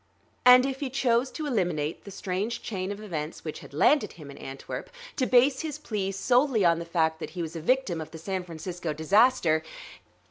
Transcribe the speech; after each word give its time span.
And 0.47 0.65
if 0.65 0.79
he 0.79 0.89
chose 0.89 1.29
to 1.29 1.45
eliminate 1.45 2.05
the 2.05 2.09
strange 2.09 2.63
chain 2.63 2.91
of 2.91 2.99
events 3.03 3.45
which 3.45 3.59
had 3.59 3.71
landed 3.71 4.13
him 4.13 4.31
in 4.31 4.37
Antwerp, 4.39 4.89
to 5.17 5.27
base 5.27 5.59
his 5.61 5.77
plea 5.77 6.11
solely 6.11 6.65
on 6.65 6.79
the 6.79 6.85
fact 6.85 7.19
that 7.19 7.29
he 7.37 7.43
was 7.43 7.55
a 7.55 7.61
victim 7.61 8.01
of 8.01 8.09
the 8.09 8.17
San 8.17 8.43
Francisco 8.43 8.93
disaster 8.93 9.61